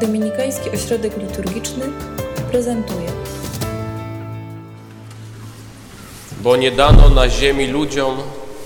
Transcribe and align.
Dominikański 0.00 0.70
Ośrodek 0.70 1.16
Liturgiczny 1.16 1.84
prezentuje. 2.50 3.08
Bo 6.42 6.56
nie 6.56 6.70
dano 6.70 7.08
na 7.08 7.28
ziemi 7.28 7.66
ludziom 7.66 8.16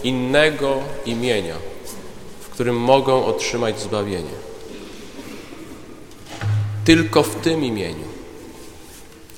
innego 0.04 0.78
imienia, 1.06 1.54
w 2.40 2.48
którym 2.48 2.76
mogą 2.76 3.24
otrzymać 3.24 3.80
zbawienie. 3.80 4.36
Tylko 6.84 7.22
w 7.22 7.34
tym 7.34 7.64
imieniu, 7.64 8.04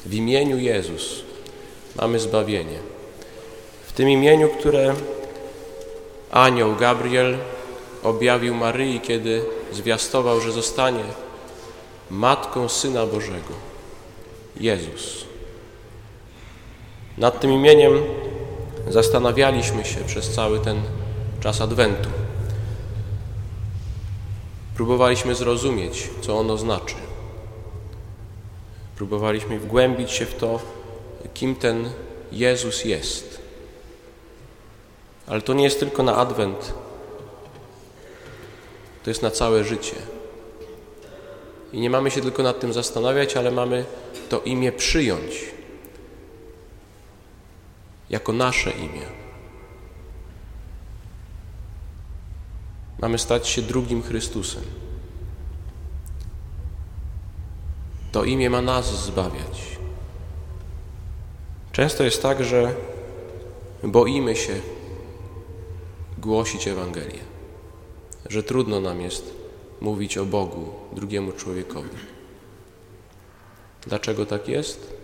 w 0.07 0.15
imieniu 0.15 0.59
Jezus, 0.59 1.23
mamy 1.97 2.21
zbawienie. 2.21 2.79
W 3.87 3.93
tym 3.93 4.11
imieniu, 4.11 4.49
które 4.49 4.95
anioł 6.31 6.77
Gabriel 6.77 7.39
objawił 8.03 8.55
Maryi, 8.55 9.01
kiedy 9.01 9.43
zwiastował, 9.73 10.41
że 10.41 10.53
zostanie 10.53 11.05
matką 12.15 12.69
Syna 12.69 13.07
Bożego, 13.07 13.55
Jezus. 14.61 15.25
Nad 17.19 17.41
tym 17.41 17.53
imieniem 17.53 17.93
zastanawialiśmy 18.89 19.85
się 19.85 20.01
przez 20.01 20.31
cały 20.31 20.61
ten 20.61 20.83
czas 21.41 21.61
Adwentu. 21.61 22.09
Próbowaliśmy 24.77 25.35
zrozumieć, 25.35 26.11
co 26.21 26.39
ono 26.39 26.57
znaczy. 26.57 26.95
Próbowaliśmy 28.97 29.59
wgłębić 29.59 30.11
się 30.11 30.27
w 30.27 30.35
to, 30.35 30.61
kim 31.35 31.57
ten 31.57 31.91
Jezus 32.33 32.85
jest. 32.85 33.41
Ale 35.27 35.43
to 35.43 35.55
nie 35.55 35.65
jest 35.65 35.81
tylko 35.81 36.03
na 36.03 36.17
Adwent, 36.17 36.75
to 39.05 39.11
jest 39.11 39.23
na 39.23 39.31
całe 39.31 39.65
życie. 39.65 40.14
I 41.75 41.81
nie 41.81 41.91
mamy 41.91 42.11
się 42.11 42.21
tylko 42.21 42.43
nad 42.43 42.61
tym 42.61 42.73
zastanawiać, 42.73 43.37
ale 43.37 43.51
mamy 43.51 43.85
to 44.29 44.41
imię 44.41 44.73
przyjąć 44.73 45.45
jako 48.11 48.33
nasze 48.33 48.71
imię. 48.71 49.07
Mamy 52.99 53.19
stać 53.19 53.49
się 53.49 53.63
drugim 53.63 54.03
Chrystusem. 54.03 54.63
To 58.13 58.25
imię 58.25 58.51
ma 58.51 58.63
nas 58.63 59.05
zbawiać. 59.05 59.79
Często 61.73 62.05
jest 62.05 62.23
tak, 62.23 62.45
że 62.45 62.75
boimy 63.83 64.37
się 64.37 64.61
głosić 66.19 66.69
Ewangelię, 66.69 67.25
że 68.31 68.43
trudno 68.43 68.81
nam 68.81 69.01
jest 69.01 69.44
mówić 69.81 70.19
o 70.19 70.25
Bogu 70.25 70.73
drugiemu 70.93 71.33
człowiekowi. 71.33 71.99
Dlaczego 73.87 74.27
tak 74.27 74.49
jest? 74.49 74.95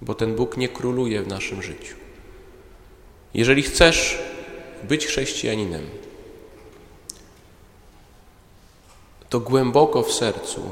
Bo 0.00 0.14
ten 0.14 0.36
Bóg 0.36 0.56
nie 0.56 0.68
króluje 0.68 1.22
w 1.22 1.28
naszym 1.28 1.62
życiu. 1.62 1.96
Jeżeli 3.34 3.62
chcesz 3.62 4.18
być 4.82 5.06
chrześcijaninem, 5.06 5.86
to 9.28 9.40
głęboko 9.40 10.02
w 10.02 10.12
sercu 10.12 10.62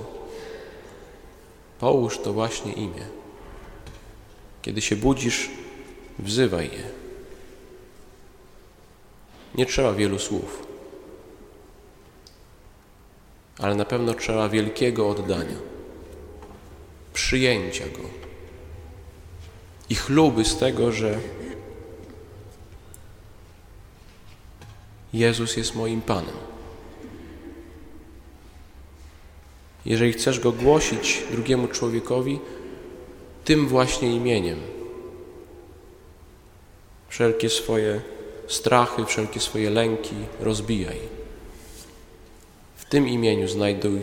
połóż 1.79 2.19
to 2.19 2.33
właśnie 2.33 2.73
imię. 2.73 3.07
Kiedy 4.63 4.81
się 4.81 4.97
budzisz, 4.97 5.51
wzywaj 6.19 6.65
je. 6.65 6.98
Nie 9.55 9.67
trzeba 9.67 9.93
wielu 9.93 10.19
słów, 10.19 10.67
ale 13.59 13.75
na 13.75 13.85
pewno 13.85 14.15
trzeba 14.15 14.49
wielkiego 14.49 15.09
oddania, 15.09 15.57
przyjęcia 17.15 17.85
Go 17.85 18.09
i 19.91 19.95
chluby 19.95 20.45
z 20.45 20.57
tego, 20.57 20.93
że 20.93 21.19
Jezus 25.13 25.57
jest 25.57 25.75
moim 25.75 26.01
Panem. 26.01 26.37
Jeżeli 29.85 30.13
chcesz 30.13 30.41
Go 30.41 30.53
głosić 30.53 31.23
drugiemu 31.31 31.69
człowiekowi, 31.69 32.41
tym 33.45 33.69
właśnie 33.69 34.17
imieniem, 34.17 34.59
wszelkie 37.09 37.51
swoje 37.51 38.01
strachy, 38.49 39.05
wszelkie 39.05 39.41
swoje 39.41 39.71
lęki 39.71 40.15
rozbijaj. 40.41 40.99
W 42.77 42.85
tym 42.85 43.09
imieniu 43.09 43.49
znajduj 43.49 44.01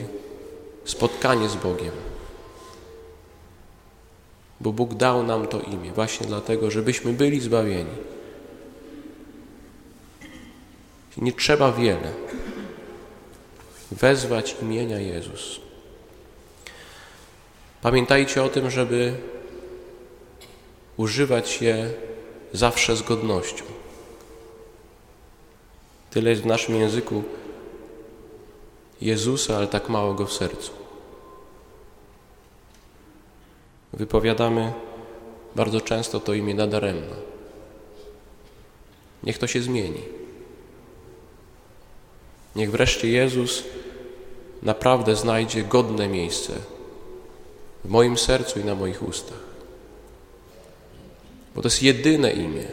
spotkanie 0.85 1.49
z 1.49 1.55
Bogiem. 1.55 1.91
Bo 4.61 4.71
Bóg 4.71 4.93
dał 4.93 5.23
nam 5.23 5.47
to 5.47 5.61
imię 5.61 5.91
właśnie 5.91 6.27
dlatego, 6.27 6.71
żebyśmy 6.71 7.13
byli 7.13 7.41
zbawieni. 7.41 7.95
Nie 11.17 11.33
trzeba 11.33 11.71
wiele. 11.71 12.11
Wezwać 13.91 14.55
imienia 14.61 14.99
Jezus. 14.99 15.59
Pamiętajcie 17.81 18.43
o 18.43 18.49
tym, 18.49 18.71
żeby 18.71 19.13
używać 20.97 21.61
je 21.61 21.89
zawsze 22.53 22.95
z 22.95 23.01
godnością. 23.01 23.74
Tyle 26.15 26.29
jest 26.29 26.41
w 26.41 26.45
naszym 26.45 26.75
języku 26.75 27.23
Jezusa, 29.01 29.57
ale 29.57 29.67
tak 29.67 29.89
mało 29.89 30.13
go 30.13 30.25
w 30.25 30.33
sercu. 30.33 30.71
Wypowiadamy 33.93 34.73
bardzo 35.55 35.81
często 35.81 36.19
to 36.19 36.33
imię 36.33 36.53
nadaremno. 36.53 37.15
Niech 39.23 39.37
to 39.37 39.47
się 39.47 39.61
zmieni. 39.61 40.01
Niech 42.55 42.71
wreszcie 42.71 43.07
Jezus 43.07 43.63
naprawdę 44.63 45.15
znajdzie 45.15 45.63
godne 45.63 46.07
miejsce 46.07 46.53
w 47.85 47.89
moim 47.89 48.17
sercu 48.17 48.59
i 48.59 48.63
na 48.63 48.75
moich 48.75 49.03
ustach. 49.03 49.43
Bo 51.55 51.61
to 51.61 51.67
jest 51.67 51.83
jedyne 51.83 52.31
imię, 52.31 52.65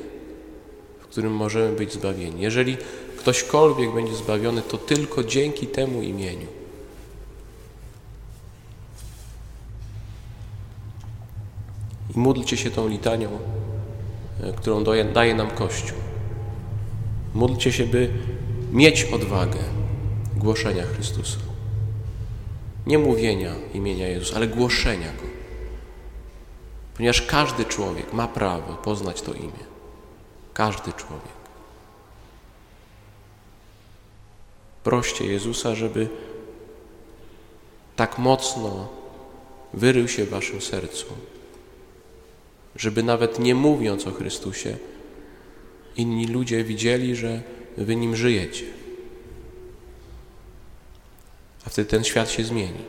w 1.00 1.06
którym 1.06 1.32
możemy 1.32 1.76
być 1.76 1.92
zbawieni. 1.92 2.42
Jeżeli 2.42 2.76
ktośkolwiek 3.22 3.94
będzie 3.94 4.14
zbawiony, 4.14 4.62
to 4.62 4.78
tylko 4.78 5.24
dzięki 5.24 5.66
temu 5.66 6.02
imieniu. 6.02 6.46
I 12.16 12.18
módlcie 12.18 12.56
się 12.56 12.70
tą 12.70 12.88
litanią, 12.88 13.28
e, 14.40 14.52
którą 14.52 14.84
daje 15.14 15.34
nam 15.34 15.50
Kościół. 15.50 15.98
Módlcie 17.34 17.72
się, 17.72 17.86
by 17.86 18.10
mieć 18.72 19.04
odwagę 19.04 19.58
głoszenia 20.36 20.84
Chrystusa. 20.86 21.38
Nie 22.86 22.98
mówienia 22.98 23.54
imienia 23.74 24.08
Jezusa, 24.08 24.36
ale 24.36 24.46
głoszenia 24.46 25.12
Go. 25.12 25.26
Ponieważ 26.96 27.22
każdy 27.22 27.64
człowiek 27.64 28.12
ma 28.12 28.28
prawo 28.28 28.74
poznać 28.74 29.22
to 29.22 29.32
imię. 29.34 29.64
Każdy 30.54 30.92
człowiek. 30.92 31.41
Proście 34.84 35.26
Jezusa, 35.26 35.74
żeby 35.74 36.08
tak 37.96 38.18
mocno 38.18 38.88
wyrył 39.74 40.08
się 40.08 40.24
w 40.24 40.30
waszym 40.30 40.60
sercu, 40.60 41.06
żeby 42.76 43.02
nawet 43.02 43.38
nie 43.38 43.54
mówiąc 43.54 44.06
o 44.06 44.10
Chrystusie, 44.10 44.76
inni 45.96 46.26
ludzie 46.26 46.64
widzieli, 46.64 47.16
że 47.16 47.42
wy 47.76 47.96
nim 47.96 48.16
żyjecie. 48.16 48.64
A 51.66 51.70
wtedy 51.70 51.90
ten 51.90 52.04
świat 52.04 52.30
się 52.30 52.44
zmieni. 52.44 52.84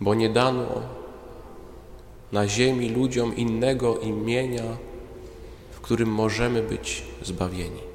Bo 0.00 0.14
nie 0.14 0.28
dano 0.28 0.66
na 2.32 2.48
ziemi 2.48 2.88
ludziom 2.88 3.36
innego 3.36 3.98
imienia, 3.98 4.76
którym 5.86 6.08
możemy 6.08 6.62
być 6.62 7.02
zbawieni. 7.22 7.85